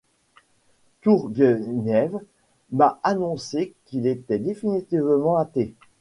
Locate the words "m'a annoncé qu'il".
2.71-4.07